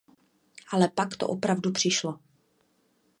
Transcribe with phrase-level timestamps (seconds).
[0.71, 2.19] Ale pak to opravdu přišlo.